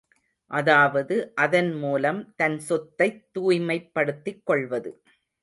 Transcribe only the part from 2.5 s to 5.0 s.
சொத்தைத் தூய்மைப் படுத்திக் கொள்வது.